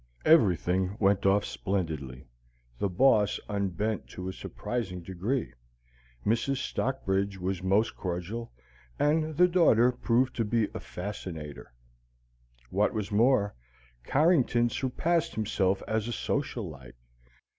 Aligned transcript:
Everything 0.25 0.97
went 0.99 1.27
off 1.27 1.45
splendidly. 1.45 2.25
The 2.79 2.89
boss 2.89 3.39
unbent 3.47 4.07
to 4.07 4.27
a 4.29 4.33
surprising 4.33 5.03
degree, 5.03 5.53
Mrs. 6.25 6.55
Stockbridge 6.57 7.37
was 7.39 7.61
most 7.61 7.95
cordial, 7.95 8.51
and 8.97 9.37
the 9.37 9.47
daughter 9.47 9.91
proved 9.91 10.35
to 10.37 10.43
be 10.43 10.69
a 10.73 10.79
fascinator. 10.79 11.71
What 12.71 12.95
was 12.95 13.11
more, 13.11 13.53
Carrington 14.03 14.69
surpassed 14.71 15.35
himself 15.35 15.83
as 15.87 16.07
a 16.07 16.13
social 16.13 16.67
light. 16.67 16.95